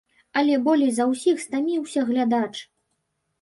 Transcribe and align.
Але 0.39 0.53
болей 0.67 0.89
за 0.95 1.05
ўсіх 1.11 1.43
стаміўся 1.43 2.05
глядач. 2.09 2.51